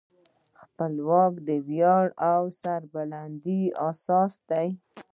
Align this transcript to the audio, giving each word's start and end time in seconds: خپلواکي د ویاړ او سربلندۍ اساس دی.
خپلواکي 0.61 1.39
د 1.47 1.49
ویاړ 1.67 2.05
او 2.31 2.41
سربلندۍ 2.61 3.63
اساس 3.89 4.33
دی. 4.49 4.67